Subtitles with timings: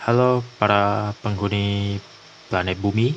[0.00, 2.00] Halo para penghuni
[2.48, 3.12] planet bumi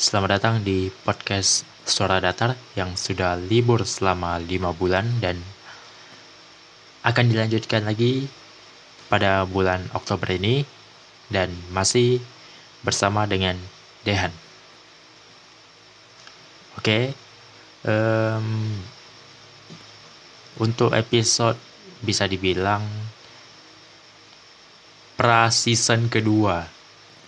[0.00, 5.36] Selamat datang di podcast Suara Datar yang sudah libur selama 5 bulan dan
[7.04, 8.24] akan dilanjutkan lagi
[9.12, 10.64] pada bulan Oktober ini
[11.28, 12.24] dan masih
[12.80, 13.60] bersama dengan
[14.00, 14.32] Dehan.
[16.80, 17.12] Oke,
[17.84, 18.80] um,
[20.56, 21.60] untuk episode
[22.00, 23.09] bisa dibilang
[25.20, 26.64] pra season kedua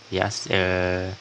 [0.08, 1.12] ya eh,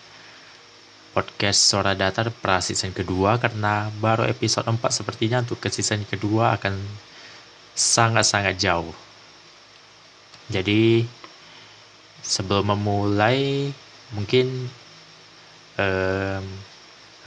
[1.11, 6.55] podcast Suara Datar pra season kedua karena baru episode 4 sepertinya untuk ke season kedua
[6.55, 6.79] akan
[7.75, 8.95] sangat-sangat jauh.
[10.47, 11.03] Jadi
[12.23, 13.67] sebelum memulai
[14.15, 14.71] mungkin
[15.75, 16.45] um,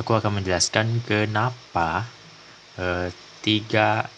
[0.01, 2.09] aku akan menjelaskan kenapa
[2.81, 3.13] uh,
[3.45, 4.09] tiga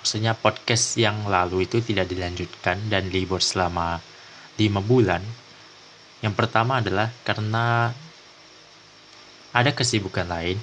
[0.00, 4.00] maksudnya podcast yang lalu itu tidak dilanjutkan dan libur selama
[4.70, 5.22] 5 bulan.
[6.22, 7.90] Yang pertama adalah karena
[9.50, 10.56] ada kesibukan lain,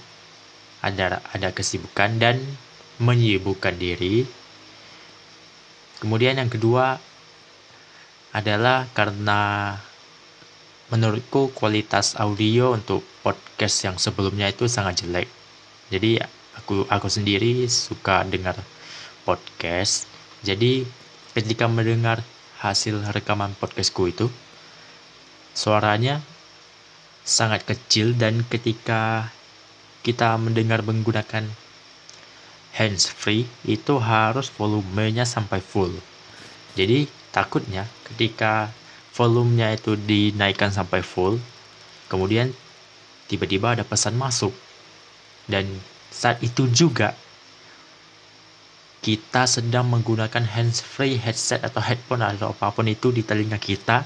[0.79, 2.39] ada ada kesibukan dan
[2.99, 4.23] menyibukkan diri.
[5.99, 6.95] Kemudian yang kedua
[8.31, 9.75] adalah karena
[10.89, 15.27] menurutku kualitas audio untuk podcast yang sebelumnya itu sangat jelek.
[15.91, 16.17] Jadi
[16.57, 18.55] aku aku sendiri suka dengar
[19.27, 20.09] podcast.
[20.41, 20.87] Jadi
[21.35, 22.23] ketika mendengar
[22.59, 24.27] hasil rekaman podcastku itu
[25.55, 26.19] suaranya
[27.23, 29.31] sangat kecil dan ketika
[30.03, 31.47] kita mendengar menggunakan
[32.75, 35.91] hands free itu harus volumenya sampai full.
[36.75, 38.71] Jadi takutnya ketika
[39.15, 41.39] volumenya itu dinaikkan sampai full,
[42.07, 42.55] kemudian
[43.27, 44.55] tiba-tiba ada pesan masuk.
[45.49, 45.65] Dan
[46.13, 47.17] saat itu juga
[48.99, 54.03] kita sedang menggunakan hands-free headset atau headphone atau apa pun itu di telinga kita,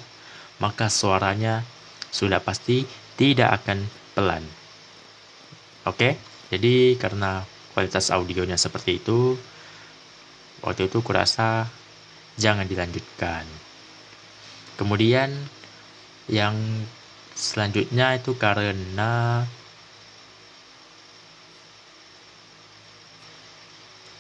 [0.62, 1.66] maka suaranya
[2.14, 2.86] sudah pasti
[3.18, 4.46] tidak akan pelan.
[5.90, 6.16] Oke,
[6.54, 7.42] jadi karena
[7.74, 9.34] kualitas audionya seperti itu,
[10.62, 11.66] waktu itu kurasa
[12.38, 13.44] jangan dilanjutkan.
[14.78, 15.34] Kemudian
[16.30, 16.56] yang
[17.34, 19.44] selanjutnya itu karena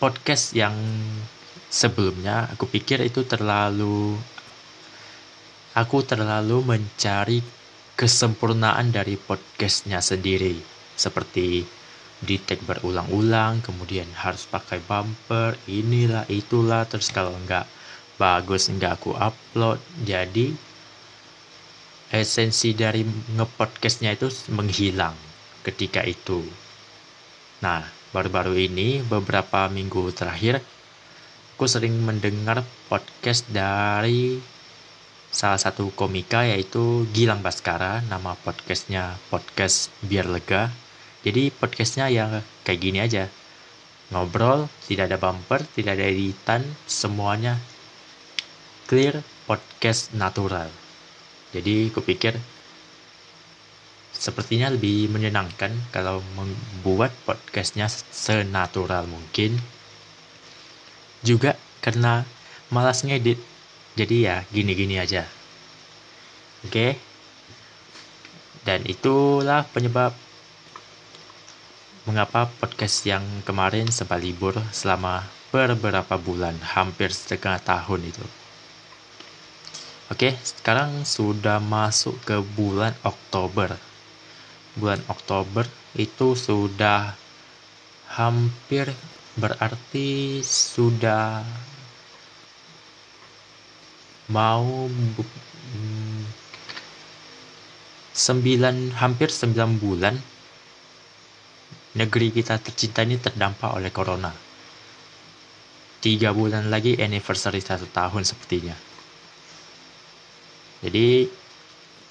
[0.04, 0.76] podcast yang
[1.72, 4.20] sebelumnya aku pikir itu terlalu
[5.80, 7.40] aku terlalu mencari
[7.96, 10.60] kesempurnaan dari podcastnya sendiri.
[11.00, 11.64] Seperti
[12.20, 17.64] di tag berulang-ulang kemudian harus pakai bumper inilah itulah terus kalau enggak
[18.20, 19.80] bagus enggak aku upload.
[20.04, 20.52] Jadi
[22.12, 25.16] esensi dari ngepodcastnya itu menghilang
[25.64, 26.44] ketika itu.
[27.64, 30.62] Nah baru-baru ini beberapa minggu terakhir
[31.58, 34.38] aku sering mendengar podcast dari
[35.34, 38.06] salah satu komika yaitu Gilang Baskara.
[38.06, 40.70] Nama podcastnya podcast biar lega.
[41.26, 43.34] Jadi podcastnya yang kayak gini aja.
[44.14, 47.58] Ngobrol tidak ada bumper tidak ada editan semuanya
[48.86, 50.70] clear podcast natural.
[51.50, 52.38] Jadi aku pikir
[54.24, 59.60] sepertinya lebih menyenangkan kalau membuat podcastnya senatural mungkin.
[61.20, 62.24] Juga karena
[62.72, 63.36] malas ngedit,
[64.00, 65.28] jadi ya gini-gini aja.
[66.64, 66.92] Oke, okay?
[68.64, 70.16] dan itulah penyebab
[72.08, 78.24] mengapa podcast yang kemarin sempat libur selama beberapa bulan, hampir setengah tahun itu.
[80.12, 83.93] Oke, sekarang sudah masuk ke bulan Oktober
[84.78, 87.14] bulan Oktober itu sudah
[88.14, 88.90] hampir
[89.38, 91.42] berarti sudah
[94.30, 94.90] mau
[98.14, 100.16] sembilan hampir sembilan bulan
[101.94, 104.32] negeri kita tercinta ini terdampak oleh corona.
[106.04, 108.76] Tiga bulan lagi anniversary satu tahun sepertinya.
[110.84, 111.08] Jadi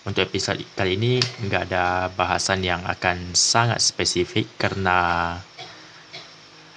[0.02, 5.38] untuk episode kali ini nggak ada bahasan yang akan sangat spesifik karena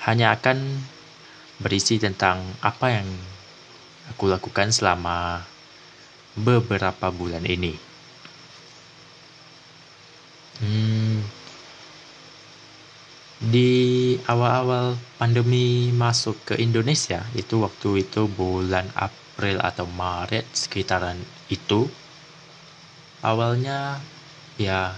[0.06, 0.62] hanya akan
[1.58, 3.08] berisi tentang apa yang
[4.14, 5.42] aku lakukan selama
[6.38, 7.74] beberapa bulan ini.
[10.62, 11.26] Hmm,
[13.42, 13.72] di
[14.30, 21.18] awal-awal pandemi masuk ke Indonesia itu waktu itu bulan April atau Maret sekitaran
[21.50, 21.90] itu
[23.26, 23.98] awalnya
[24.62, 24.94] ya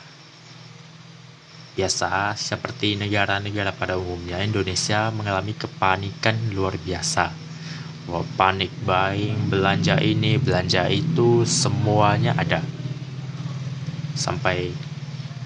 [1.80, 7.48] biasa seperti negara-negara pada umumnya Indonesia mengalami kepanikan luar biasa
[8.08, 12.64] Wah, panik buying, belanja ini, belanja itu, semuanya ada.
[14.16, 14.72] Sampai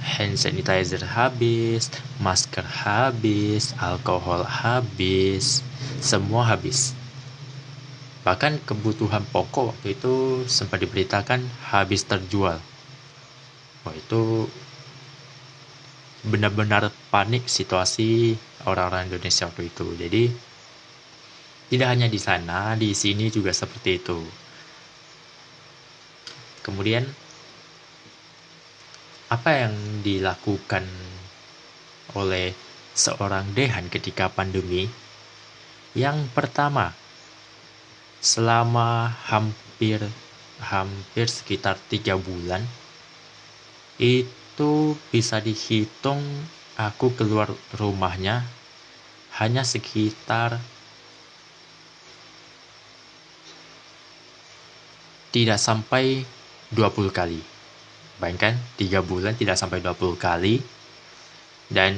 [0.06, 1.90] hand sanitizer habis,
[2.22, 5.66] masker habis, alkohol habis,
[5.98, 6.94] semua habis.
[8.22, 12.62] Bahkan kebutuhan pokok waktu itu sempat diberitakan habis terjual.
[13.82, 14.46] Wah, itu
[16.22, 18.38] benar-benar panik situasi
[18.70, 19.88] orang-orang Indonesia waktu itu.
[19.98, 20.24] Jadi
[21.72, 24.20] tidak hanya di sana, di sini juga seperti itu.
[26.62, 27.08] Kemudian,
[29.34, 29.74] apa yang
[30.06, 30.86] dilakukan
[32.14, 32.54] oleh
[32.94, 34.86] seorang Dehan ketika pandemi?
[35.98, 36.94] Yang pertama,
[38.22, 40.06] selama hampir
[40.62, 42.62] hampir sekitar tiga bulan
[44.02, 46.26] itu bisa dihitung
[46.74, 48.42] aku keluar rumahnya
[49.38, 50.58] hanya sekitar
[55.30, 56.26] tidak sampai
[56.74, 57.40] 20 kali.
[58.20, 60.60] Bayangkan 3 bulan tidak sampai 20 kali.
[61.72, 61.96] Dan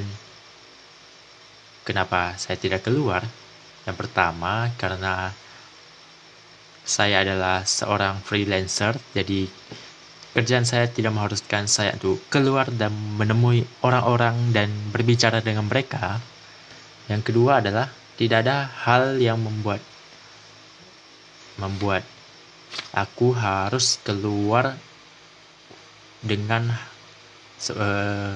[1.82, 3.26] kenapa saya tidak keluar?
[3.88, 5.34] Yang pertama karena
[6.86, 9.50] saya adalah seorang freelancer, jadi
[10.34, 16.18] kerjaan saya tidak mengharuskan saya untuk keluar dan menemui orang-orang dan berbicara dengan mereka.
[17.06, 17.86] Yang kedua adalah
[18.18, 19.78] tidak ada hal yang membuat
[21.54, 22.02] membuat
[22.90, 24.74] aku harus keluar
[26.18, 26.66] dengan
[27.70, 28.34] uh,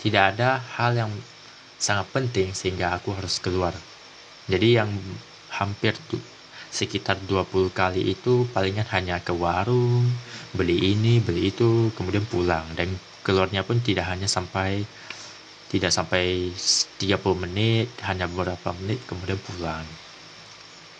[0.00, 1.12] tidak ada hal yang
[1.76, 3.76] sangat penting sehingga aku harus keluar.
[4.48, 4.88] Jadi yang
[5.52, 6.22] hampir tuh
[6.70, 10.06] sekitar 20 kali itu palingan hanya ke warung,
[10.54, 12.94] beli ini, beli itu, kemudian pulang dan
[13.26, 14.86] keluarnya pun tidak hanya sampai
[15.70, 16.50] tidak sampai
[16.98, 19.86] 30 menit, hanya beberapa menit kemudian pulang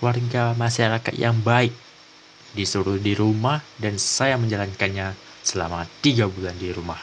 [0.01, 1.77] warga masyarakat yang baik
[2.57, 5.13] disuruh di rumah dan saya menjalankannya
[5.45, 6.99] selama tiga bulan di rumah.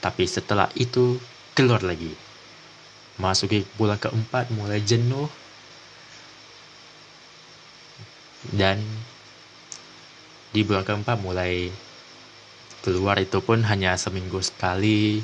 [0.00, 1.20] Tapi setelah itu
[1.52, 2.14] keluar lagi.
[3.20, 5.28] Masuki bulan keempat mulai jenuh
[8.48, 8.80] dan
[10.50, 11.68] di bulan keempat mulai
[12.80, 15.20] keluar itu pun hanya seminggu sekali.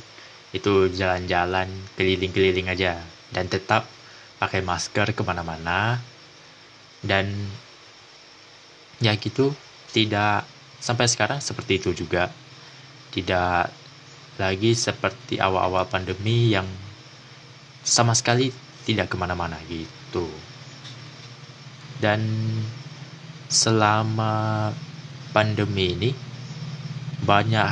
[0.52, 3.00] Itu jalan-jalan keliling-keliling aja.
[3.32, 3.88] Dan tetap
[4.36, 5.98] pakai masker ke mana-mana.
[7.00, 7.32] Dan
[9.00, 9.52] ya gitu
[9.92, 10.44] tidak
[10.80, 12.28] sampai sekarang seperti itu juga.
[13.10, 13.64] Tidak
[14.36, 16.68] lagi seperti awal-awal pandemi yang
[17.80, 18.52] sama sekali
[18.84, 20.28] tidak ke mana-mana gitu.
[21.96, 22.20] Dan
[23.46, 24.74] selama
[25.30, 26.10] pandemi ini
[27.22, 27.66] banyak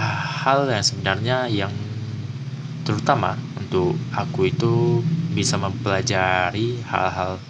[0.44, 1.75] hal yang sebenarnya yang
[2.85, 5.00] terutama untuk aku itu
[5.32, 7.41] bisa mempelajari hal-hal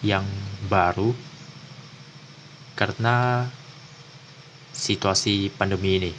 [0.00, 0.24] yang
[0.70, 1.12] baru
[2.78, 3.44] karena
[4.72, 6.12] situasi pandemi ini.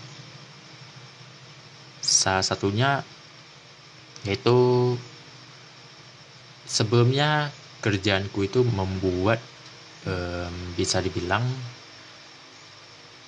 [2.01, 3.01] Salah satunya
[4.21, 4.93] yaitu
[6.69, 7.49] sebelumnya
[7.81, 9.41] kerjaanku itu membuat
[10.07, 11.44] um, bisa dibilang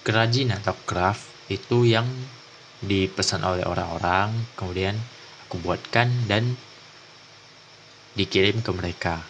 [0.04, 2.08] kerajinan atau craft itu yang
[2.84, 4.96] dipesan oleh orang-orang kemudian
[5.48, 6.56] aku buatkan dan
[8.14, 9.24] dikirim ke mereka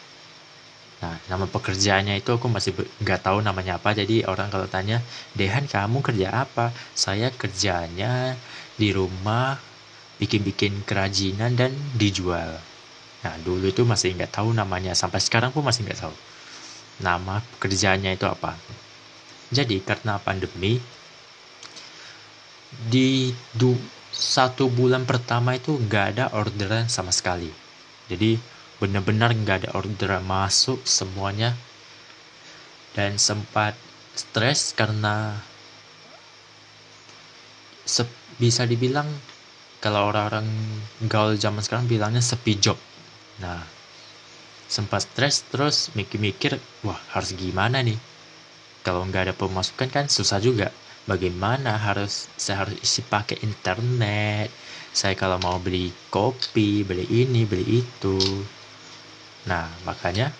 [1.03, 2.71] Nah, nama pekerjaannya itu aku masih
[3.03, 3.91] nggak tahu namanya apa.
[3.91, 5.03] Jadi orang kalau tanya,
[5.35, 6.71] Dehan kamu kerja apa?
[6.95, 8.39] Saya kerjanya
[8.79, 9.59] di rumah
[10.15, 12.55] bikin-bikin kerajinan dan dijual.
[13.27, 14.95] Nah, dulu itu masih nggak tahu namanya.
[14.95, 16.15] Sampai sekarang pun masih nggak tahu.
[17.01, 18.53] Nama pekerjaannya itu apa.
[19.53, 20.77] Jadi karena pandemi,
[22.73, 23.73] di du,
[24.13, 27.49] satu bulan pertama itu nggak ada orderan sama sekali.
[28.09, 28.37] Jadi
[28.77, 31.55] benar-benar nggak ada orderan masuk semuanya
[32.93, 33.73] dan sempat
[34.13, 35.37] stres karena
[38.37, 39.09] bisa dibilang
[39.83, 40.47] kalau orang-orang
[41.05, 42.77] gaul zaman sekarang bilangnya sepi job
[43.41, 43.65] nah
[44.73, 47.99] sempat stres terus mikir-mikir wah harus gimana nih
[48.81, 50.73] kalau nggak ada pemasukan kan susah juga
[51.05, 54.49] bagaimana harus saya harus isi pakai internet
[54.89, 58.17] saya kalau mau beli kopi beli ini beli itu
[59.43, 60.31] Nah, makanya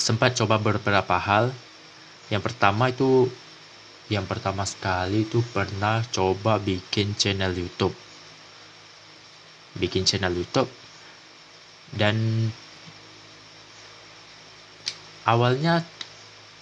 [0.00, 1.52] sempat coba beberapa hal.
[2.32, 3.28] Yang pertama itu
[4.08, 7.92] yang pertama sekali itu pernah coba bikin channel YouTube.
[9.76, 10.70] Bikin channel YouTube
[11.94, 12.48] dan
[15.22, 15.86] awalnya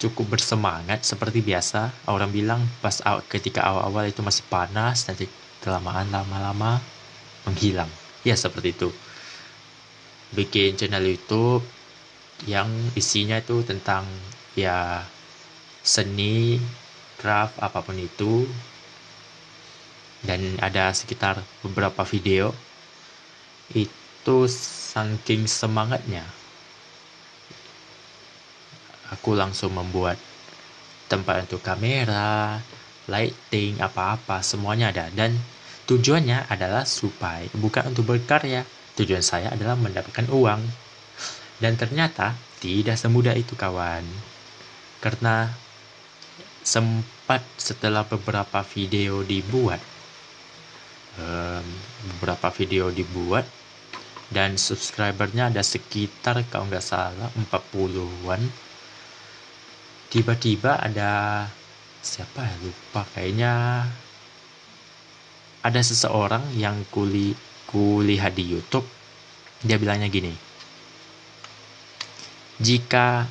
[0.02, 2.11] cukup bersemangat seperti biasa.
[2.11, 3.00] Orang bilang pas
[3.33, 5.25] ketika awal-awal itu masih panas, nanti
[5.64, 6.83] kelamaan lama-lama
[7.49, 7.88] menghilang.
[8.25, 8.93] Ya seperti itu
[10.35, 11.62] bikin channel YouTube
[12.50, 12.66] yang
[12.99, 14.04] isinya itu tentang
[14.59, 15.07] ya
[15.81, 16.59] seni,
[17.16, 18.45] craft apa pun itu
[20.26, 22.50] dan ada sekitar beberapa video
[23.73, 24.37] itu
[24.94, 26.22] saking semangatnya
[29.10, 30.18] aku langsung membuat
[31.10, 32.62] tempat untuk kamera,
[33.10, 35.06] lighting, apa-apa semuanya ada.
[35.10, 35.36] Dan
[35.86, 38.62] tujuannya adalah supaya bukan untuk berkarya
[38.94, 40.62] tujuan saya adalah mendapatkan uang.
[41.58, 44.02] Dan ternyata tidak semudah itu kawan.
[44.98, 45.52] Karena
[46.64, 49.78] sempat setelah beberapa video dibuat
[51.20, 51.66] um,
[52.16, 53.44] beberapa video dibuat
[54.33, 58.40] dan subscribernya ada sekitar kalau nggak salah 40-an
[60.09, 61.45] tiba-tiba ada
[62.00, 62.54] siapa ya?
[62.64, 63.52] Lupa kayaknya
[65.64, 67.33] ada seseorang yang kuli
[67.69, 68.85] kulihat di YouTube.
[69.64, 70.33] Dia bilangnya gini
[72.61, 73.26] jika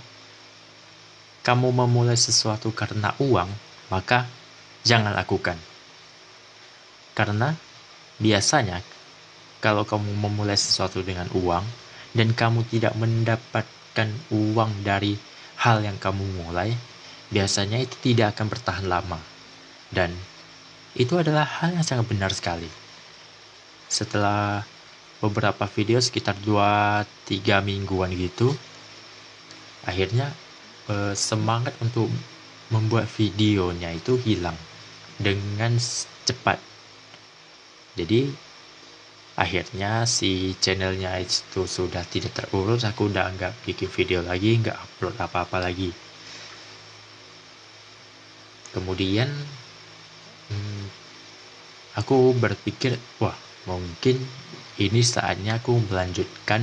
[1.46, 3.50] kamu memulai sesuatu karena uang
[3.94, 4.26] maka
[4.84, 5.56] jangan lakukan.
[7.14, 7.54] Karena
[8.22, 8.78] Biasanya,
[9.64, 11.64] kalau kamu memulai sesuatu dengan uang
[12.12, 15.16] dan kamu tidak mendapatkan uang dari
[15.64, 16.76] hal yang kamu mulai,
[17.32, 19.16] biasanya itu tidak akan bertahan lama.
[19.88, 20.12] Dan
[21.00, 22.68] itu adalah hal yang sangat benar sekali.
[23.88, 24.68] Setelah
[25.24, 28.52] beberapa video sekitar 2-3 mingguan gitu,
[29.88, 30.28] akhirnya
[30.92, 32.12] eh, semangat untuk
[32.68, 34.60] membuat videonya itu hilang
[35.16, 35.80] dengan
[36.28, 36.74] cepat
[37.94, 38.26] jadi
[39.34, 45.16] akhirnya si channelnya itu sudah tidak terurus aku udah nggak bikin video lagi nggak upload
[45.18, 45.90] apa-apa lagi.
[48.74, 49.30] Kemudian
[50.50, 50.86] hmm,
[51.98, 54.22] aku berpikir wah mungkin
[54.78, 56.62] ini saatnya aku melanjutkan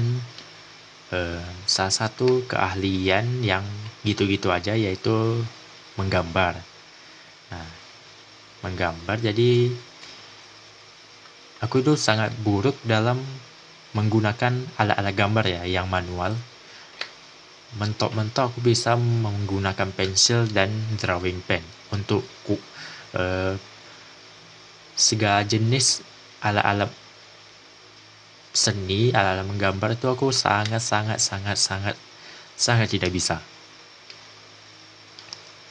[1.14, 3.66] eh, salah satu keahlian yang
[4.06, 5.42] gitu-gitu aja yaitu
[5.98, 6.54] menggambar.
[7.50, 7.68] Nah
[8.62, 9.74] menggambar jadi
[11.60, 13.20] aku itu sangat buruk dalam
[13.92, 16.34] menggunakan alat-alat gambar ya yang manual.
[17.78, 21.62] Mentok-mentok aku bisa menggunakan pensil dan drawing pen
[21.94, 22.26] untuk
[23.14, 23.54] uh,
[24.98, 26.02] segala jenis
[26.42, 26.90] alat-alat
[28.50, 31.96] seni alat-alat menggambar itu aku sangat sangat sangat sangat
[32.58, 33.38] sangat tidak bisa.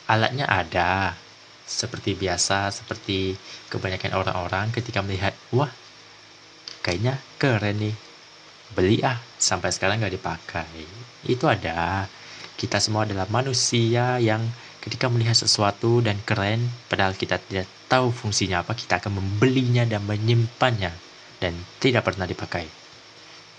[0.08, 1.19] Alatnya ada
[1.70, 3.38] seperti biasa, seperti
[3.70, 5.70] kebanyakan orang-orang ketika melihat, wah,
[6.82, 7.96] kayaknya keren nih,
[8.74, 10.82] beli ah, sampai sekarang nggak dipakai.
[11.30, 12.10] Itu ada.
[12.58, 14.42] Kita semua adalah manusia yang
[14.82, 20.02] ketika melihat sesuatu dan keren, padahal kita tidak tahu fungsinya apa, kita akan membelinya dan
[20.04, 20.92] menyimpannya
[21.38, 22.68] dan tidak pernah dipakai.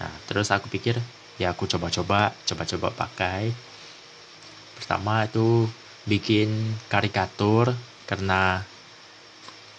[0.02, 0.98] Nah, terus aku pikir,
[1.38, 3.54] ya aku coba-coba, coba-coba pakai.
[4.76, 5.68] Pertama itu
[6.08, 7.76] bikin karikatur
[8.10, 8.66] karena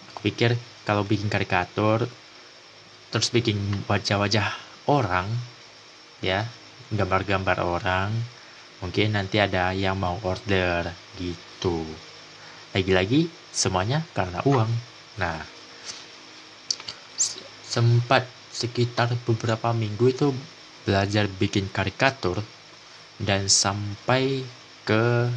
[0.08, 0.56] aku pikir
[0.88, 2.08] kalau bikin karikatur
[3.12, 4.56] terus bikin wajah-wajah
[4.88, 5.28] orang
[6.24, 6.48] ya
[6.88, 8.08] gambar-gambar orang
[8.80, 11.84] mungkin nanti ada yang mau order gitu.
[12.72, 14.72] Lagi-lagi semuanya karena uang.
[15.20, 15.44] Nah
[17.68, 20.28] sempat sekitar beberapa minggu itu
[20.84, 22.40] belajar bikin karikatur
[23.16, 24.44] dan sampai
[24.82, 25.30] ke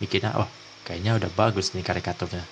[0.00, 2.44] bikinnya oh kayaknya udah bagus nih karikaturnya.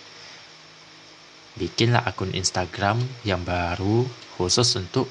[1.53, 2.99] Bikinlah akun Instagram
[3.29, 4.09] yang baru
[4.41, 5.07] khusus untuk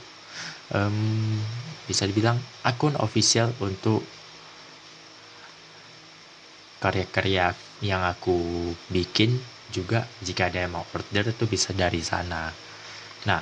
[0.74, 1.38] um,
[1.86, 4.02] bisa dibilang akun official untuk
[6.82, 7.54] karya-karya
[7.86, 9.38] yang aku bikin
[9.70, 12.50] juga jika ada yang mau order itu bisa dari sana.
[13.30, 13.42] Nah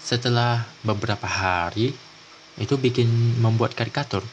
[0.00, 1.92] setelah beberapa hari
[2.60, 3.08] itu bikin
[3.40, 4.24] membuat karikatur.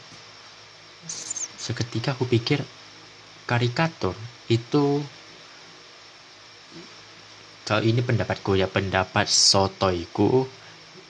[1.61, 2.63] Seketika aku pikir
[3.51, 4.15] karikatur
[4.47, 5.03] itu
[7.67, 10.47] kalau ini pendapatku ya pendapat sotoiku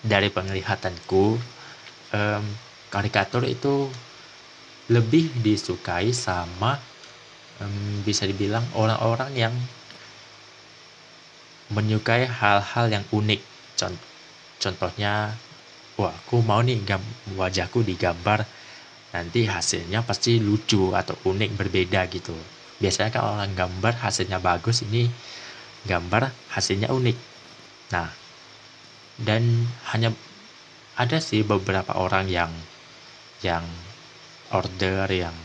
[0.01, 1.37] dari penglihatanku
[2.17, 2.43] um,
[2.89, 3.93] karikatur itu
[4.89, 6.81] lebih disukai sama
[7.61, 9.53] um, bisa dibilang orang-orang yang
[11.71, 13.41] menyukai hal-hal yang unik.
[14.61, 15.37] Contohnya
[15.95, 16.81] wah aku mau nih
[17.37, 18.43] wajahku digambar
[19.11, 22.35] nanti hasilnya pasti lucu atau unik berbeda gitu.
[22.79, 25.11] Biasanya kalau orang gambar hasilnya bagus ini
[25.85, 27.17] gambar hasilnya unik.
[27.91, 28.09] Nah
[29.21, 30.15] dan hanya
[30.95, 32.51] ada sih beberapa orang yang
[33.43, 33.67] yang
[34.55, 35.35] order yang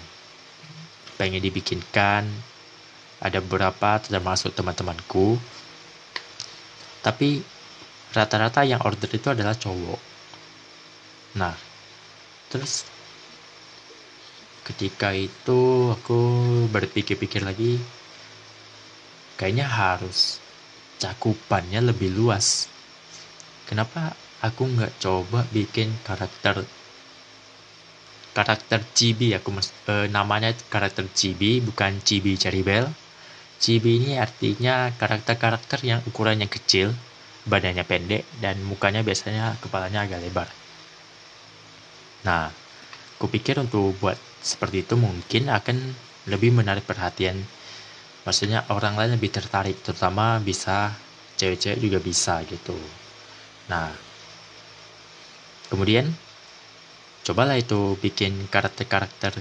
[1.18, 2.26] pengen dibikinkan.
[3.16, 5.40] Ada beberapa termasuk teman-temanku.
[7.00, 7.40] Tapi
[8.12, 10.00] rata-rata yang order itu adalah cowok.
[11.40, 11.56] Nah
[12.52, 12.86] terus
[14.66, 16.18] ketika itu aku
[16.74, 17.78] berpikir-pikir lagi
[19.38, 20.42] kayaknya harus
[20.98, 22.66] cakupannya lebih luas.
[23.70, 26.66] Kenapa aku nggak coba bikin karakter
[28.34, 29.38] karakter chibi?
[29.38, 32.34] Aku e, namanya karakter chibi bukan chibi
[32.66, 32.90] bell
[33.56, 36.92] chibi ini artinya karakter-karakter yang ukurannya kecil
[37.46, 40.48] badannya pendek dan mukanya biasanya kepalanya agak lebar.
[42.26, 42.50] Nah
[43.16, 45.76] aku pikir untuk buat seperti itu mungkin akan
[46.26, 47.38] lebih menarik perhatian.
[48.26, 50.90] Maksudnya orang lain lebih tertarik terutama bisa
[51.38, 52.74] cewek-cewek juga bisa gitu.
[53.70, 53.94] Nah
[55.70, 56.10] kemudian
[57.22, 59.38] cobalah itu bikin karakter-karakter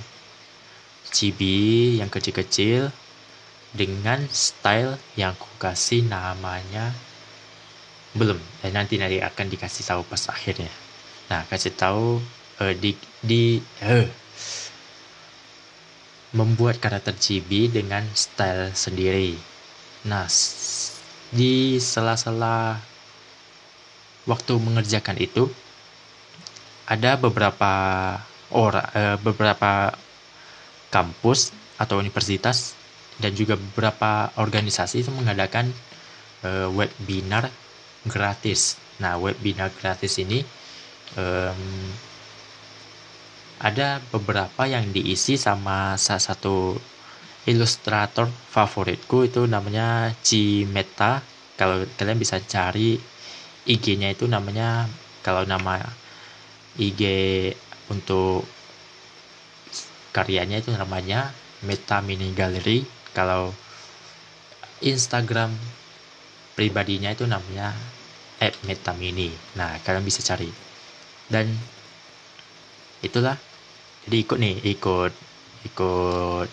[1.09, 2.89] chibi yang kecil-kecil
[3.73, 6.93] dengan style yang aku kasih namanya
[8.13, 8.37] belum.
[8.61, 10.71] Dan nanti nanti akan dikasih tahu pas akhirnya.
[11.29, 12.21] Nah kasih tahu
[12.61, 14.07] uh, di di uh,
[16.35, 19.39] membuat karakter chibi dengan style sendiri
[20.05, 20.27] nah
[21.33, 22.77] di sela-sela
[24.29, 25.49] waktu mengerjakan itu
[26.85, 27.73] ada beberapa
[28.53, 29.95] orang uh, beberapa
[30.93, 31.49] kampus
[31.81, 32.77] atau universitas
[33.17, 35.71] dan juga beberapa organisasi itu mengadakan
[36.43, 37.49] uh, webinar
[38.05, 38.77] gratis.
[39.01, 40.43] Nah, webinar gratis ini
[43.59, 46.75] ada beberapa yang diisi sama salah satu
[47.47, 51.23] ilustrator favoritku itu namanya Cimeta.
[51.55, 52.99] Kalau kalian bisa cari
[53.63, 54.91] IG-nya itu namanya
[55.23, 55.79] kalau nama
[56.75, 57.01] IG
[57.87, 58.43] untuk
[60.11, 61.31] karyanya itu namanya
[61.63, 62.83] Meta Mini Gallery.
[63.15, 63.55] Kalau
[64.83, 65.55] Instagram
[66.59, 67.71] pribadinya itu namanya
[68.67, 69.31] Meta Mini.
[69.55, 70.51] Nah kalian bisa cari.
[71.31, 71.74] Dan
[73.03, 73.35] itulah
[74.05, 75.13] jadi ikut nih ikut
[75.65, 76.49] ikut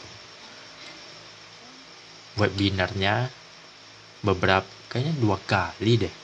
[2.40, 3.28] webinarnya
[4.24, 6.14] beberapa kayaknya dua kali deh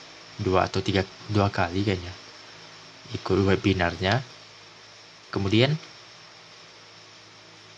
[0.41, 2.11] dua atau tiga dua kali kayaknya
[3.13, 4.21] ikut webinarnya.
[5.29, 5.77] Kemudian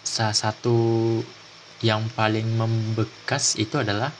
[0.03, 1.19] salah satu
[1.83, 4.11] yang paling membekas itu adalah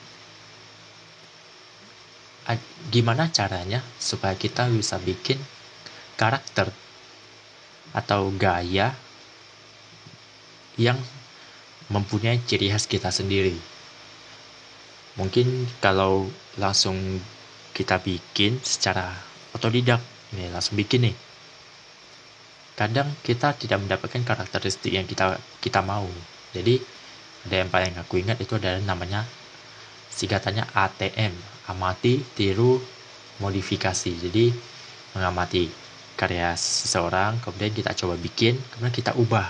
[2.92, 5.40] gimana caranya supaya kita bisa bikin
[6.20, 6.68] karakter
[7.92, 8.96] atau gaya
[10.80, 10.98] yang
[11.92, 13.56] mempunyai ciri khas kita sendiri.
[15.20, 17.20] Mungkin kalau langsung
[17.76, 19.12] kita bikin secara
[19.52, 20.00] otodidak
[20.32, 21.16] Nih, langsung bikin nih.
[22.80, 26.08] Kadang kita tidak mendapatkan karakteristik yang kita kita mau.
[26.56, 26.80] Jadi,
[27.48, 29.28] ada yang paling aku ingat itu adalah namanya
[30.08, 31.36] singkatannya ATM,
[31.68, 32.80] amati, tiru,
[33.44, 34.12] modifikasi.
[34.24, 34.56] Jadi,
[35.12, 35.68] mengamati
[36.22, 39.50] karya seseorang, kemudian kita coba bikin, kemudian kita ubah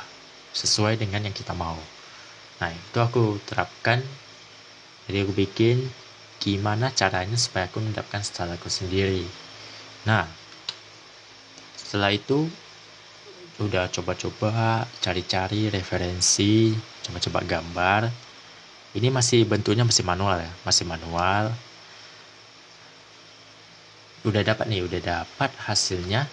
[0.56, 1.76] sesuai dengan yang kita mau.
[2.64, 4.00] Nah, itu aku terapkan.
[5.12, 5.84] Jadi aku bikin
[6.40, 9.28] gimana caranya supaya aku mendapatkan style aku sendiri.
[10.08, 10.24] Nah,
[11.76, 12.48] setelah itu
[13.60, 16.74] udah coba-coba cari-cari referensi
[17.06, 18.02] coba-coba gambar
[18.98, 21.54] ini masih bentuknya masih manual ya masih manual
[24.26, 26.26] udah dapat nih udah dapat hasilnya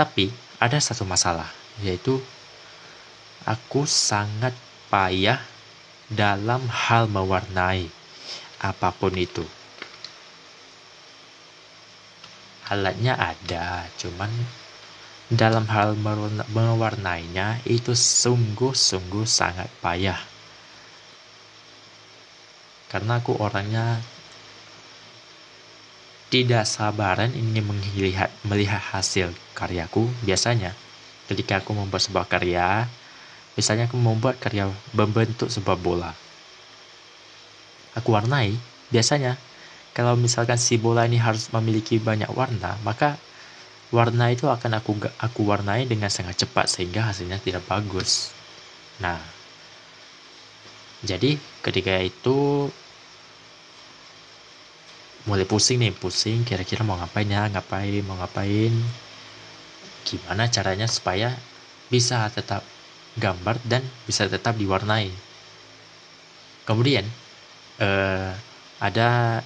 [0.00, 1.52] tapi ada satu masalah
[1.84, 2.16] yaitu
[3.44, 4.56] aku sangat
[4.88, 5.36] payah
[6.08, 7.92] dalam hal mewarnai
[8.64, 9.44] apa pun itu.
[12.72, 14.32] Alatnya ada cuman
[15.28, 15.92] dalam hal
[16.48, 20.18] mewarnainya itu sungguh-sungguh sangat payah.
[22.88, 24.00] Karena aku orangnya
[26.30, 30.72] tidak sabaran ingin melihat melihat hasil karyaku biasanya
[31.26, 32.86] ketika aku membuat sebuah karya
[33.58, 36.14] misalnya aku membuat karya membentuk sebuah bola
[37.98, 38.54] aku warnai
[38.94, 39.36] biasanya
[39.90, 43.18] kalau misalkan si bola ini harus memiliki banyak warna, maka
[43.90, 48.30] warna itu akan aku aku warnai dengan sangat cepat sehingga hasilnya tidak bagus.
[49.02, 49.18] Nah,
[51.02, 51.34] jadi
[51.66, 52.70] ketika itu
[55.30, 56.42] mulai pusing nih, pusing.
[56.42, 58.74] Kira-kira mau ngapain ya, ngapain, mau ngapain,
[60.02, 61.38] gimana caranya supaya
[61.86, 62.66] bisa tetap
[63.14, 65.14] gambar dan bisa tetap diwarnai.
[66.66, 67.06] Kemudian
[67.78, 68.30] eh,
[68.82, 69.40] ada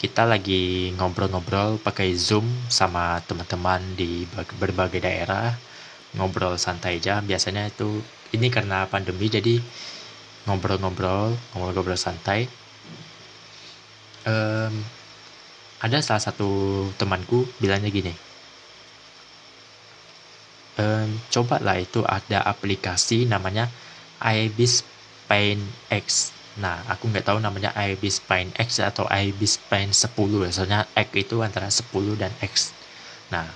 [0.00, 4.24] kita lagi ngobrol-ngobrol pakai Zoom sama teman-teman di
[4.56, 5.52] berbagai daerah.
[6.16, 7.20] Ngobrol santai aja.
[7.20, 8.00] Biasanya itu
[8.32, 9.60] ini karena pandemi jadi
[10.48, 12.48] ngobrol-ngobrol ngobrol-ngobrol santai.
[14.24, 14.99] Um,
[15.80, 16.48] ada salah satu
[17.00, 18.12] temanku bilangnya gini.
[20.80, 23.68] Um, cobalah itu ada aplikasi namanya
[24.20, 24.84] Ibis
[25.28, 26.36] Paint X.
[26.60, 30.12] Nah aku nggak tahu namanya Ibis Paint X atau Ibis Paint 10
[30.52, 32.76] soalnya X itu antara 10 dan X.
[33.32, 33.48] Nah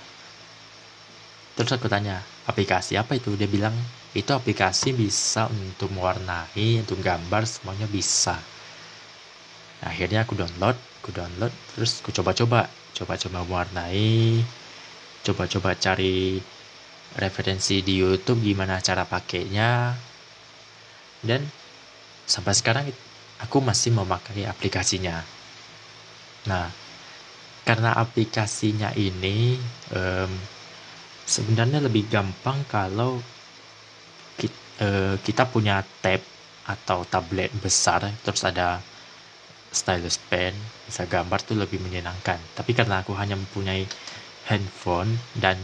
[1.53, 3.33] terus aku tanya aplikasi apa itu?
[3.37, 3.73] Dia bilang
[4.15, 8.39] itu aplikasi bisa untuk mewarnai untuk gambar semuanya bisa.
[9.83, 12.65] Nah, akhirnya aku download aku download terus aku coba-coba.
[12.97, 14.41] Coba-coba mewarnai
[15.21, 16.41] coba-coba cari
[17.21, 19.93] referensi di YouTube gimana cara pakainya.
[21.21, 21.45] Dan
[22.25, 22.89] sampai sekarang
[23.37, 25.21] aku masih memakai aplikasinya.
[26.49, 26.73] Nah
[27.61, 29.61] karena aplikasinya ini
[29.93, 30.33] um,
[31.21, 33.21] sebenarnya lebih gampang kalau
[34.37, 36.21] kita, uh, eh, kita punya tab
[36.65, 38.81] atau tablet besar terus ada
[39.75, 40.55] stylus pen
[40.87, 42.39] bisa gambar tuh lebih menyenangkan.
[42.55, 43.83] Tapi karena aku hanya mempunyai
[44.47, 45.59] handphone dan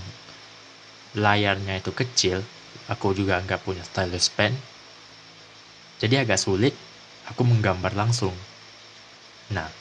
[1.16, 2.44] layarnya itu kecil
[2.92, 4.52] aku juga nggak punya stylus pen.
[6.04, 6.76] Jadi agak sulit
[7.32, 8.36] aku menggambar langsung.
[9.56, 9.72] Nah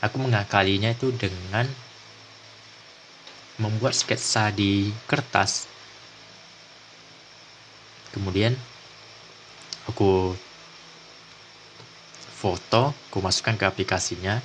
[0.00, 1.68] aku mengakalinya itu dengan
[3.56, 5.68] membuat sketsa di kertas.
[8.12, 8.56] Kemudian
[9.88, 10.36] aku
[12.46, 14.38] foto, ku masukkan ke aplikasinya,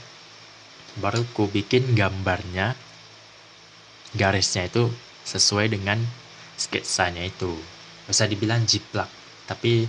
[0.97, 2.73] baru ku bikin gambarnya,
[4.17, 4.89] garisnya itu
[5.21, 6.01] sesuai dengan
[6.57, 7.53] sketsanya itu.
[8.09, 9.05] Bisa dibilang jiplak,
[9.45, 9.85] tapi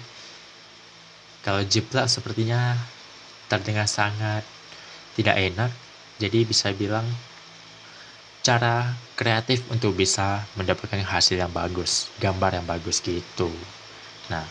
[1.41, 2.77] kalau jiplak sepertinya
[3.49, 4.45] terdengar sangat
[5.17, 5.73] tidak enak,
[6.21, 7.09] jadi bisa bilang
[8.45, 13.49] cara kreatif untuk bisa mendapatkan hasil yang bagus, gambar yang bagus gitu.
[14.29, 14.45] Nah,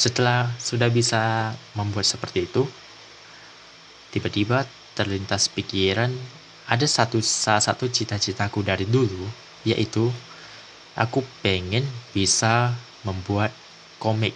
[0.00, 2.64] setelah sudah bisa membuat seperti itu,
[4.08, 4.64] tiba-tiba
[4.96, 6.08] terlintas pikiran
[6.64, 9.28] ada satu salah satu cita-citaku dari dulu,
[9.68, 10.08] yaitu
[10.96, 11.84] aku pengen
[12.16, 12.72] bisa
[13.04, 13.52] membuat
[14.00, 14.32] komik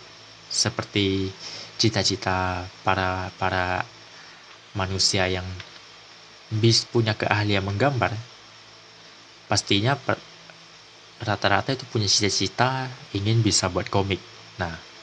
[0.52, 1.32] seperti
[1.80, 3.88] cita-cita para para
[4.76, 5.48] manusia yang
[6.52, 8.12] bis punya keahlian menggambar.
[9.48, 9.96] Pastinya
[11.24, 12.84] rata-rata itu punya cita-cita
[13.16, 14.20] ingin bisa buat komik.
[14.60, 14.93] Nah,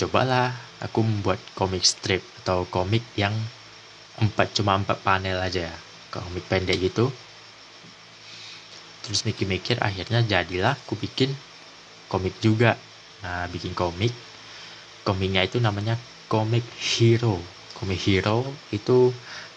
[0.00, 3.36] cobalah aku membuat komik strip atau komik yang
[4.16, 5.68] empat cuma empat panel aja
[6.08, 7.12] komik pendek gitu.
[9.06, 11.32] Terus mikir-mikir akhirnya jadilah aku bikin
[12.10, 12.76] komik juga.
[13.22, 14.12] Nah bikin komik.
[15.06, 15.96] Komiknya itu namanya
[16.28, 17.40] komik hero.
[17.78, 19.14] Komik hero itu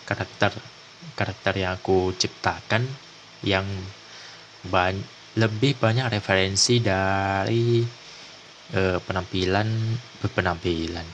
[0.07, 0.55] karakter
[1.17, 2.87] karakter yang aku ciptakan
[3.43, 3.67] yang
[4.63, 4.95] ban
[5.35, 7.83] lebih banyak referensi dari
[8.75, 9.67] uh, penampilan
[10.21, 11.05] berpenampilan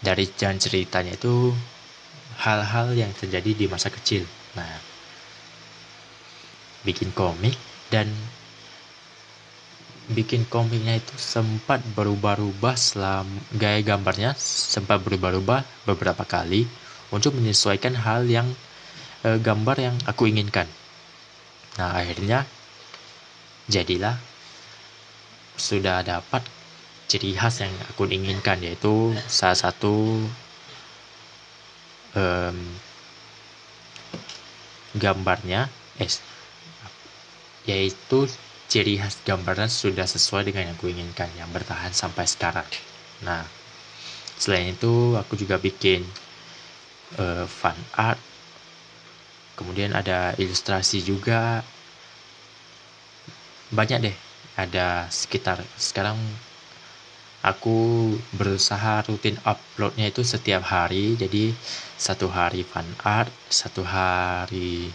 [0.00, 1.52] dari jalan ceritanya itu
[2.40, 4.24] hal-hal yang terjadi di masa kecil
[4.56, 4.80] nah
[6.84, 7.56] bikin komik
[7.92, 8.08] dan
[10.10, 16.66] bikin komiknya itu sempat berubah-ubah selama gaya gambarnya sempat berubah-ubah beberapa kali
[17.14, 18.50] untuk menyesuaikan hal yang
[19.22, 20.66] e, gambar yang aku inginkan.
[21.78, 22.42] Nah, akhirnya
[23.70, 24.18] jadilah
[25.60, 26.40] sudah dapat
[27.10, 30.24] ciri khas yang aku inginkan yaitu salah satu
[32.16, 32.58] um,
[34.96, 35.68] gambarnya
[36.00, 36.08] eh,
[37.68, 38.30] yaitu
[38.70, 42.66] ciri khas gambarnya sudah sesuai dengan yang aku inginkan yang bertahan sampai sekarang.
[43.26, 43.44] Nah
[44.40, 46.06] selain itu aku juga bikin
[47.20, 48.22] uh, fan art
[49.58, 51.66] kemudian ada ilustrasi juga.
[53.70, 56.18] Banyak deh ada sekitar sekarang
[57.40, 61.16] aku berusaha rutin uploadnya itu setiap hari.
[61.16, 61.52] Jadi
[61.96, 64.88] satu hari fan art satu hari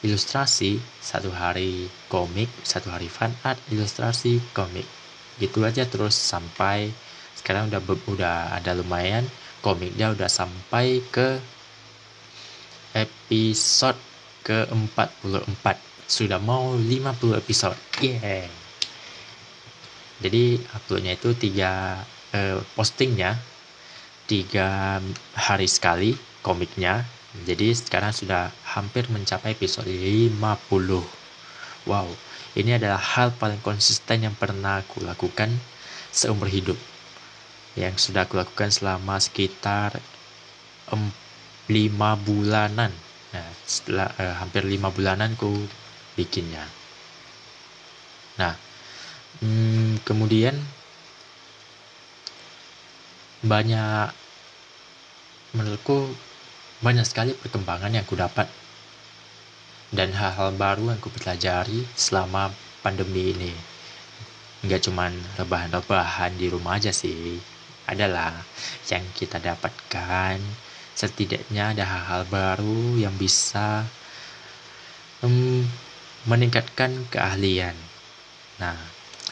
[0.00, 4.86] ilustrasi satu hari komik satu hari fan art ilustrasi komik.
[5.38, 6.90] Gitu aja terus sampai
[7.38, 9.24] sekarang udah udah ada lumayan
[9.64, 11.40] komiknya udah sampai ke
[12.92, 13.96] episode
[14.42, 15.46] ke 44
[16.10, 17.78] sudah mau 50 episode.
[18.02, 18.50] Yeah
[20.20, 22.00] jadi uploadnya itu tiga
[22.36, 23.40] eh, postingnya
[24.30, 25.00] tiga
[25.34, 26.14] hari sekali
[26.46, 27.02] komiknya.
[27.46, 30.34] Jadi sekarang sudah hampir mencapai episode 50
[31.86, 32.06] wow
[32.58, 35.54] ini adalah hal paling konsisten yang pernah aku lakukan
[36.10, 36.74] seumur hidup.
[37.78, 40.02] Yang sudah aku lakukan selama sekitar
[40.90, 41.06] 5
[42.26, 42.90] bulanan.
[43.30, 45.54] Nah setelah eh, hampir 5 bulanan ku
[46.18, 46.66] bikinnya.
[48.42, 48.58] Nah
[49.38, 50.58] hmm, kemudian
[53.46, 54.10] banyak
[55.54, 56.10] menurutku
[56.82, 58.50] banyak sekali perkembangan yang aku dapat
[59.90, 63.52] dan hal-hal baru yang aku pelajari selama pandemi ini.
[64.62, 67.38] Nggak cuman rebahan-rebahan di rumah aja sih.
[67.90, 68.38] Adalah
[68.86, 70.38] yang kita dapatkan
[70.94, 73.82] setidaknya ada hal-hal baru yang bisa
[75.24, 75.64] um,
[76.28, 77.74] meningkatkan keahlian.
[78.60, 78.76] Nah,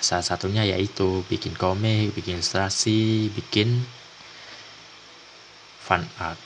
[0.01, 3.83] salah satunya yaitu bikin komik, bikin ilustrasi, bikin
[5.79, 6.39] fan art.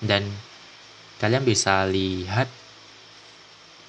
[0.00, 0.24] Dan
[1.20, 2.48] kalian bisa lihat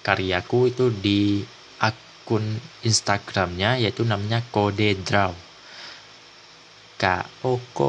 [0.03, 1.41] karyaku itu di
[1.79, 5.33] akun Instagramnya yaitu namanya Kode Draw.
[7.01, 7.03] K
[7.47, 7.79] O K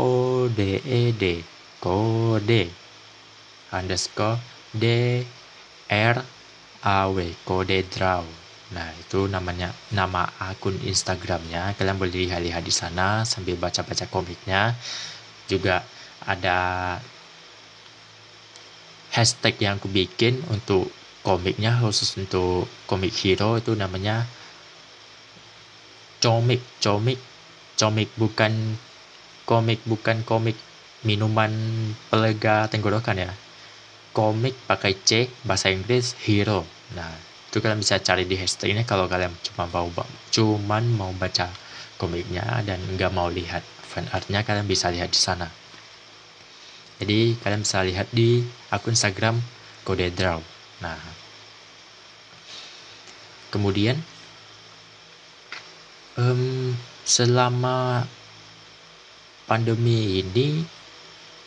[0.57, 1.45] D E D
[1.83, 2.73] Kode
[3.69, 4.41] underscore
[4.73, 4.85] D
[5.93, 6.17] R
[6.81, 8.42] A W Kode Draw.
[8.73, 11.77] Nah, itu namanya nama akun Instagramnya.
[11.77, 14.73] Kalian boleh lihat-lihat di sana sambil baca-baca komiknya.
[15.47, 15.85] Juga
[16.25, 16.97] ada
[19.13, 20.89] hashtag yang aku bikin untuk
[21.23, 24.27] komiknya khusus untuk komik hero itu namanya
[26.19, 27.21] comik comik
[27.79, 28.79] comik bukan
[29.47, 30.59] komik bukan komik
[31.07, 31.53] minuman
[32.11, 33.33] pelega tenggorokan ya
[34.17, 39.05] komik pakai C bahasa Inggris hero nah itu kalian bisa cari di hashtag ini kalau
[39.05, 39.85] kalian cuma mau
[40.33, 41.53] cuman mau baca
[42.01, 45.53] komiknya dan nggak mau lihat fan artnya kalian bisa lihat di sana.
[46.97, 48.41] Jadi kalian bisa lihat di
[48.73, 49.37] akun Instagram
[49.85, 50.41] Kode Draw.
[50.81, 50.97] Nah.
[53.53, 54.01] Kemudian
[56.17, 56.73] um,
[57.05, 58.09] selama
[59.45, 60.65] pandemi ini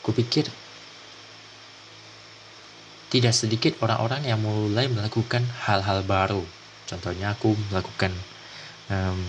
[0.06, 0.46] kupikir
[3.16, 6.44] tidak sedikit orang-orang yang mulai melakukan hal-hal baru.
[6.84, 8.12] Contohnya aku melakukan
[8.92, 9.24] um,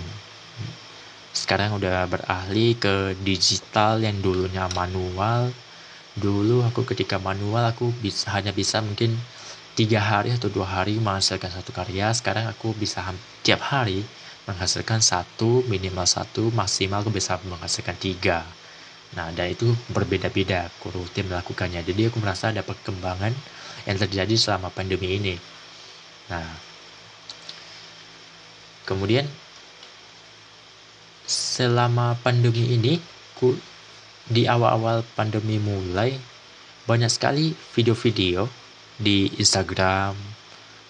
[1.30, 5.54] sekarang udah beralih ke digital yang dulunya manual.
[6.18, 9.14] Dulu aku ketika manual aku bisa hanya bisa mungkin
[9.78, 12.10] tiga hari atau dua hari menghasilkan satu karya.
[12.10, 13.06] Sekarang aku bisa
[13.46, 14.02] tiap hari
[14.50, 18.42] menghasilkan satu minimal satu maksimal aku bisa menghasilkan tiga.
[19.14, 21.86] Nah, dan itu berbeda-beda aku rutin melakukannya.
[21.86, 23.30] Jadi aku merasa ada perkembangan
[23.86, 25.34] yang terjadi selama pandemi ini.
[26.26, 26.46] Nah,
[28.84, 29.24] kemudian
[31.26, 32.98] selama pandemi ini,
[34.26, 36.18] di awal-awal pandemi mulai
[36.86, 38.50] banyak sekali video-video
[38.98, 40.18] di Instagram,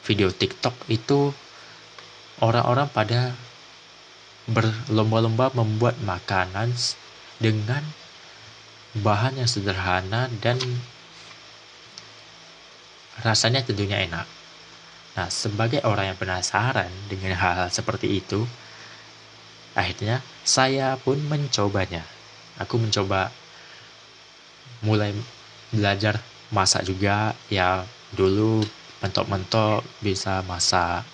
[0.05, 1.33] video TikTok itu
[2.41, 3.35] orang-orang pada
[4.47, 6.73] berlomba-lomba membuat makanan
[7.43, 7.83] dengan
[8.97, 10.57] bahan yang sederhana dan
[13.27, 14.27] rasanya tentunya enak.
[15.19, 18.47] Nah, sebagai orang yang penasaran dengan hal-hal seperti itu,
[19.75, 22.07] akhirnya saya pun mencobanya.
[22.63, 23.35] Aku mencoba
[24.87, 25.11] mulai
[25.75, 26.23] belajar
[26.55, 27.83] masak juga, ya
[28.15, 28.63] dulu
[29.03, 31.05] mentok-mentok bisa masak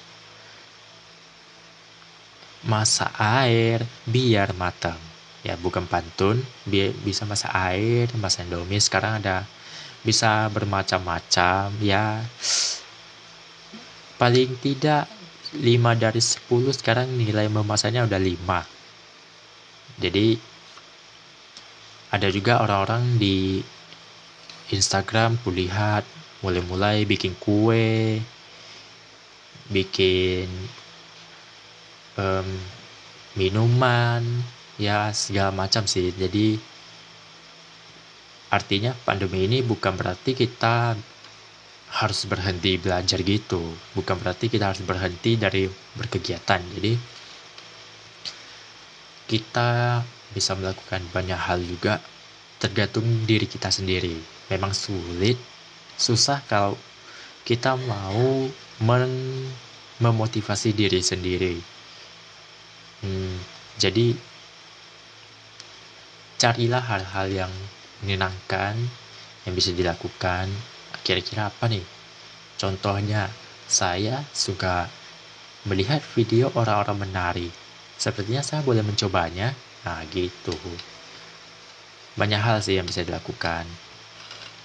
[2.63, 4.99] masak air biar matang
[5.43, 9.43] ya bukan pantun biar bisa masak air masak indomie sekarang ada
[10.03, 12.23] bisa bermacam-macam ya.
[14.19, 15.11] Paling tidak
[15.57, 15.63] 5
[15.99, 18.83] dari 10 sekarang nilai memasaknya udah 5
[20.01, 20.35] jadi
[22.13, 23.61] ada juga orang-orang di
[24.73, 26.05] Instagram kulihat
[26.41, 28.21] mulai-mulai bikin kue
[29.71, 30.49] bikin
[32.19, 32.49] um,
[33.37, 34.21] minuman
[34.77, 36.13] ya segala macam sih.
[36.13, 36.59] Jadi
[38.53, 40.93] Artinya pandemi ini bukan berarti kita
[41.93, 43.61] harus berhenti belajar gitu.
[43.97, 45.65] Bukan berarti kita harus berhenti dari
[45.97, 46.61] berkegiatan.
[46.61, 46.93] Jadi
[49.29, 50.01] kita
[50.37, 52.01] bisa melakukan banyak hal juga
[52.61, 54.17] tergantung diri kita sendiri.
[54.53, 55.41] Memang sulit,
[55.97, 56.77] susah kalau
[57.49, 58.49] kita mau
[58.85, 59.13] men
[60.03, 61.55] memotivasi diri sendiri.
[63.03, 63.39] Hmm,
[63.79, 64.15] jadi
[66.43, 67.53] carilah hal-hal yang
[68.03, 68.75] menyenangkan
[69.47, 70.51] yang bisa dilakukan.
[71.03, 71.83] Kira-kira apa nih?
[72.59, 73.31] Contohnya
[73.67, 74.87] saya suka
[75.67, 77.49] melihat video orang-orang menari.
[77.99, 79.55] Sepertinya saya boleh mencobanya.
[79.87, 80.55] Nah gitu.
[82.19, 83.67] Banyak hal sih yang bisa dilakukan.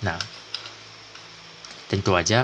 [0.05, 0.19] Nah
[1.87, 2.43] tentu aja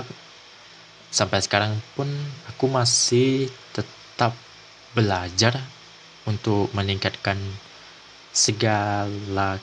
[1.12, 2.08] sampai sekarang pun
[2.48, 4.32] aku masih tetap
[4.96, 5.60] belajar
[6.24, 7.36] untuk meningkatkan
[8.34, 9.60] segala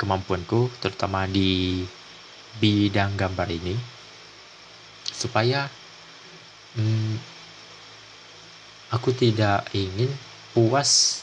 [0.00, 1.84] kemampuanku terutama di
[2.56, 3.76] bidang gambar ini
[5.04, 5.68] supaya
[6.80, 7.14] hmm,
[8.96, 10.08] aku tidak ingin
[10.56, 11.22] puas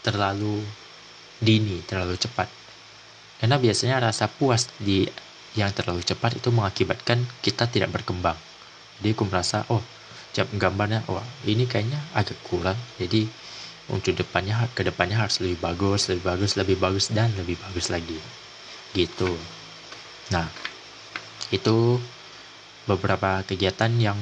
[0.00, 0.64] terlalu
[1.44, 2.48] dini, terlalu cepat.
[3.40, 5.04] Karena biasanya rasa puas di
[5.54, 8.34] yang terlalu cepat itu mengakibatkan kita tidak berkembang
[8.98, 9.82] jadi aku merasa oh
[10.34, 13.26] jam gambarnya wah ini kayaknya agak kurang jadi
[13.92, 18.16] untuk depannya ke depannya harus lebih bagus lebih bagus lebih bagus dan lebih bagus lagi.
[18.96, 19.36] Gitu.
[20.32, 20.48] Nah
[21.52, 22.00] itu
[22.88, 24.16] beberapa kegiatan yang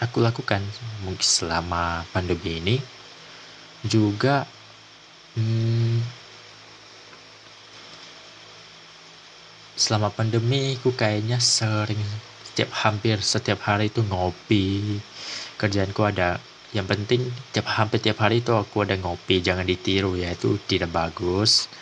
[0.00, 0.64] aku lakukan
[1.04, 2.76] mungkin selama pandemi ini.
[3.84, 4.48] Juga
[5.36, 6.00] hmm,
[9.76, 12.00] selama pandemi aku kayaknya sering
[12.48, 14.96] setiap hampir setiap hari itu ngopi.
[15.60, 16.40] Kerjaanku ada
[16.76, 20.92] yang penting tiap hampir tiap hari itu aku ada ngopi jangan ditiru ya itu tidak
[20.92, 21.72] bagus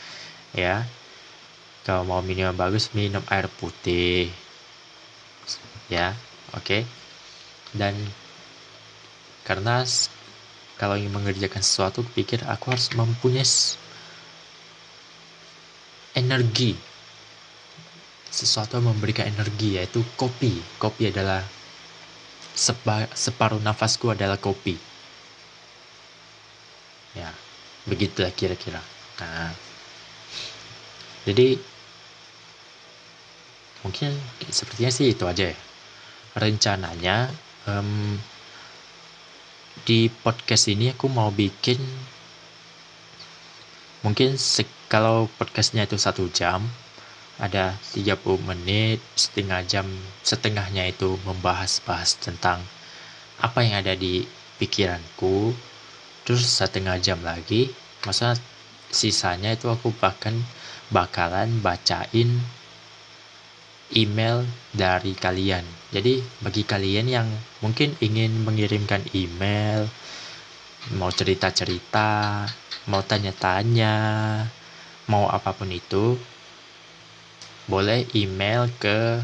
[0.54, 0.87] ya.
[1.85, 4.30] Kalau mau minum bagus minum air putih
[5.90, 6.14] ya
[6.54, 6.62] oke.
[6.64, 6.83] Okay?
[7.74, 7.92] dan
[9.42, 9.83] karena
[10.78, 13.44] kalau ingin mengerjakan sesuatu pikir aku harus mempunyai
[16.14, 16.78] energi.
[18.30, 20.59] Sesuatu yang memberikan energi yaitu kopi.
[20.78, 21.42] Kopi adalah
[22.55, 24.79] sepa, separuh nafasku adalah kopi.
[27.14, 27.31] Ya
[27.85, 28.81] begitulah kira-kira.
[29.21, 29.53] Nah.
[31.25, 31.57] Jadi
[33.85, 34.12] mungkin
[34.49, 35.59] sepertinya sih itu aja ya.
[36.35, 37.31] Rencananya
[37.69, 38.19] um,
[39.85, 41.79] di podcast ini aku mau bikin
[44.05, 44.37] mungkin
[44.87, 46.61] kalau podcastnya itu satu jam
[47.38, 49.87] ada 30 menit setengah jam
[50.23, 52.62] setengahnya itu membahas-bahas tentang
[53.42, 54.23] apa yang ada di
[54.62, 55.51] pikiranku
[56.23, 57.75] terus setengah jam lagi
[58.07, 58.38] masa
[58.94, 60.38] sisanya itu aku bahkan
[60.94, 62.38] bakalan bacain
[63.92, 65.64] email dari kalian.
[65.94, 67.29] Jadi bagi kalian yang
[67.62, 69.87] mungkin ingin mengirimkan email,
[70.99, 72.44] mau cerita-cerita,
[72.90, 73.97] mau tanya-tanya,
[75.07, 76.18] mau apa pun itu,
[77.68, 79.22] boleh email ke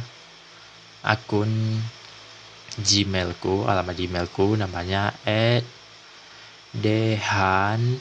[1.04, 1.80] akun
[2.80, 5.12] Gmailku, alamat Gmailku namanya
[6.70, 7.98] dehan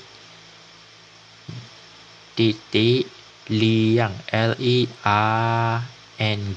[2.38, 3.10] titik
[3.50, 5.82] liang l i a
[6.22, 6.54] ng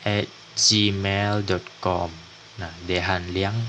[0.00, 2.10] at gmail.com
[2.56, 3.60] nah dehan liang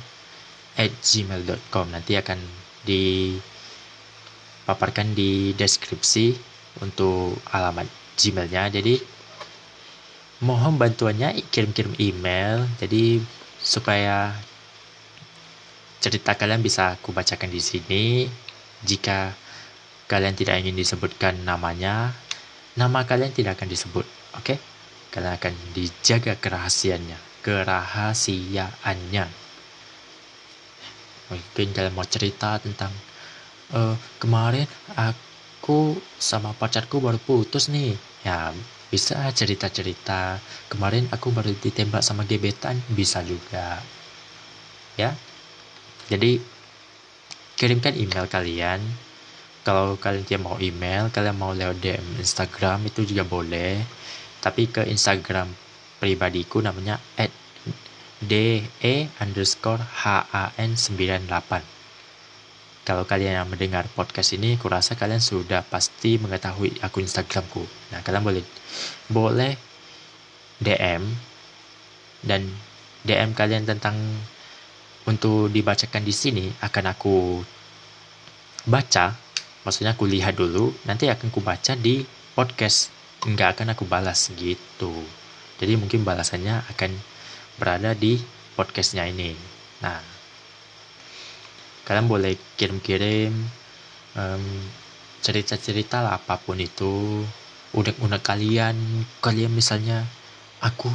[0.79, 2.39] at gmail.com nanti akan
[2.87, 3.37] dipaparkan
[5.11, 6.31] di deskripsi
[6.79, 8.95] untuk alamat gmailnya jadi
[10.41, 13.21] mohon bantuannya kirim-kirim email jadi
[13.61, 14.33] supaya
[16.01, 18.03] cerita kalian bisa aku bacakan di sini
[18.81, 19.37] jika
[20.09, 22.11] kalian tidak ingin disebutkan namanya
[22.75, 24.05] nama kalian tidak akan disebut.
[24.35, 24.55] Oke?
[24.55, 24.57] Okay?
[25.11, 29.25] Kalian akan dijaga kerahasiaannya, kerahasiaannya.
[31.31, 32.91] Mungkin kalian mau cerita tentang
[33.75, 35.30] uh, kemarin aku
[36.17, 37.93] sama pacarku baru putus nih.
[38.25, 38.49] Ya,
[38.89, 40.41] bisa cerita-cerita.
[40.67, 43.79] Kemarin aku baru ditembak sama gebetan, bisa juga.
[44.97, 45.13] Ya.
[46.11, 46.41] Jadi
[47.61, 48.81] kirimkan email kalian
[49.61, 53.85] kalau kalian tidak mau email kalian mau lewat DM Instagram itu juga boleh
[54.41, 55.45] tapi ke Instagram
[56.01, 57.29] pribadiku namanya at
[58.17, 58.65] de
[59.21, 61.80] underscore han 98
[62.81, 67.61] kalau kalian yang mendengar podcast ini kurasa kalian sudah pasti mengetahui akun Instagramku.
[67.93, 68.43] Nah kalian boleh
[69.05, 69.53] boleh
[70.57, 71.05] DM
[72.25, 72.41] dan
[73.05, 73.97] DM kalian tentang
[75.05, 77.17] untuk dibacakan di sini akan aku
[78.65, 79.13] baca.
[79.61, 82.01] Maksudnya aku lihat dulu nanti akan aku baca di
[82.33, 82.89] podcast.
[83.21, 84.89] Nggak akan aku balas gitu.
[85.61, 86.91] Jadi mungkin balasannya akan
[87.61, 88.17] berada di
[88.57, 89.37] podcastnya ini.
[89.85, 90.10] Nah
[91.85, 93.33] kalian boleh kirim-kirim
[94.17, 94.45] um,
[95.21, 97.23] cerita-cerita lah apa pun itu.
[97.71, 98.75] Unek-unek kalian
[99.23, 100.03] kalian misalnya
[100.59, 100.91] aku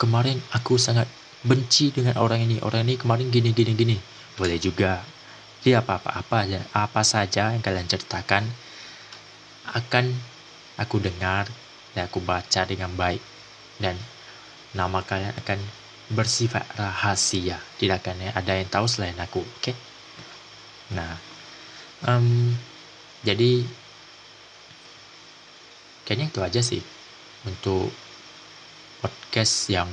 [0.00, 1.04] kemarin aku sangat
[1.44, 3.96] benci dengan orang ini orang ini kemarin gini gini gini.
[4.38, 5.02] Boleh juga.
[5.58, 8.46] Jadi apa-apa aja, apa saja yang kalian ceritakan
[9.74, 10.14] akan
[10.78, 11.50] aku dengar
[11.92, 13.20] dan aku baca dengan baik.
[13.76, 13.98] Dan
[14.72, 15.58] nama kalian akan
[16.08, 17.60] bersifat rahasia.
[17.76, 19.60] Tidak akan ada yang tahu selain aku, oke?
[19.60, 19.76] Okay?
[20.96, 21.12] Nah,
[22.08, 22.52] um,
[23.20, 23.66] jadi
[26.08, 26.82] kayaknya itu aja sih
[27.44, 27.92] untuk
[29.04, 29.90] podcast yang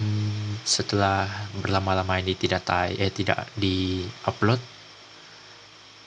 [0.00, 1.28] hmm, setelah
[1.60, 4.58] berlama-lama ini tidak tay eh tidak di upload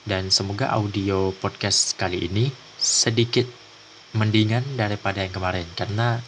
[0.04, 3.46] dan semoga audio podcast kali ini sedikit
[4.18, 6.18] mendingan daripada yang kemarin karena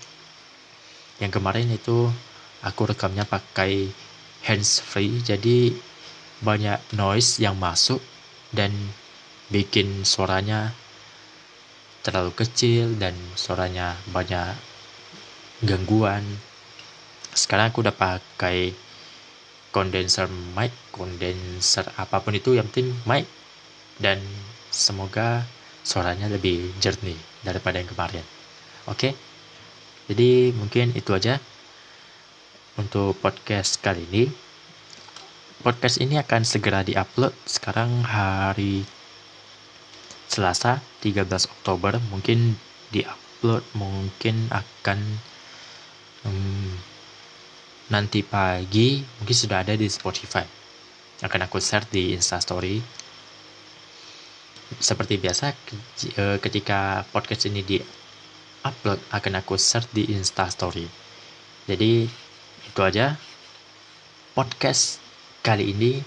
[1.17, 2.13] yang kemarin itu
[2.61, 3.89] aku rekamnya pakai
[4.45, 5.25] hands free.
[5.25, 5.73] Jadi
[6.45, 8.01] banyak noise yang masuk
[8.53, 8.73] dan
[9.49, 10.77] bikin suaranya
[12.05, 14.55] terlalu kecil dan suaranya banyak
[15.65, 16.23] gangguan.
[17.33, 18.73] Sekarang aku udah pakai
[19.73, 20.25] condenser
[20.57, 23.25] mic condenser apa pun itu yang penting mic.
[23.97, 24.21] Dan
[24.69, 25.49] semoga
[25.81, 28.25] suaranya lebih jernih daripada yang kemarin.
[28.85, 29.17] Oke
[30.07, 31.43] jadi mungkin itu aja
[32.79, 34.25] untuk podcast kali ini.
[35.67, 38.87] Podcast ini akan segera diupload sekarang hari
[40.31, 41.99] Selasa 13 Oktober.
[42.15, 42.55] Mungkin
[42.95, 44.99] diupload mungkin akan
[46.23, 46.71] um,
[47.91, 49.03] nanti pagi.
[49.03, 50.47] Mungkin sudah ada di Spotify.
[51.27, 52.79] Akan aku share di Instastory.
[54.79, 55.51] Seperti biasa
[56.15, 58.06] eh, ketika podcast ini di
[58.67, 60.91] upload akan aku share di Instastory
[61.71, 62.11] jadi
[62.67, 63.15] itu aja
[64.35, 64.99] podcast
[65.47, 66.03] kali ini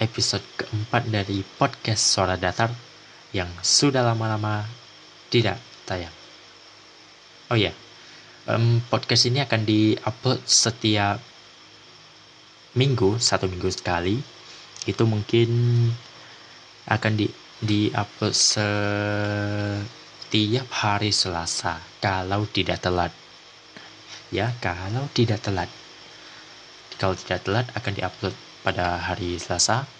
[0.00, 2.72] episode keempat dari podcast Suara Datar
[3.36, 4.64] yang sudah lama-lama
[5.28, 6.14] tidak tayang.
[7.52, 7.70] Oh ya,
[8.48, 11.20] um, podcast ini akan diupload setiap
[12.74, 14.16] minggu, satu minggu sekali.
[14.88, 15.50] Itu mungkin
[16.88, 17.28] akan di
[17.60, 18.34] diupload
[20.30, 23.10] setiap hari Selasa kalau tidak telat.
[24.30, 25.66] Ya, kalau tidak telat.
[27.02, 29.90] Kalau tidak telat akan diupload pada hari Selasa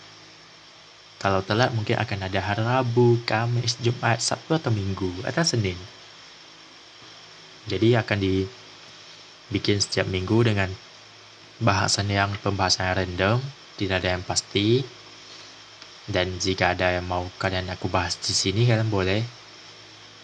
[1.19, 5.75] kalau telat mungkin akan ada hari Rabu, Kamis, Jumat, Sabtu atau Minggu atau Senin.
[7.67, 10.71] Jadi akan dibikin setiap minggu dengan
[11.59, 13.43] bahasan yang pembahasan random,
[13.75, 14.87] tidak ada yang pasti.
[16.07, 19.40] Dan jika ada yang mau kalian aku bahas di sini, kalian boleh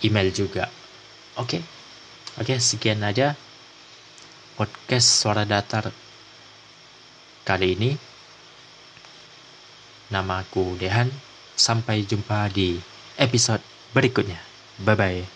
[0.04, 0.68] email juga.
[1.36, 1.62] Oke, okay?
[2.40, 3.36] oke okay, sekian aja
[4.56, 5.92] podcast suara datar
[7.44, 7.90] kali ini.
[10.10, 11.12] Nama aku Dehan.
[11.56, 12.76] Sampai jumpa di
[13.16, 13.64] episode
[13.96, 14.40] berikutnya.
[14.84, 15.35] Bye bye.